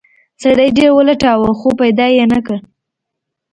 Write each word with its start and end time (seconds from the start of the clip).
سړي 0.41 0.67
ډیر 0.77 0.89
ولټاوه 0.93 1.49
خو 1.59 1.69
پیدا 1.81 2.05
یې 2.17 2.25
نه 2.33 2.39
کړ. 2.45 2.57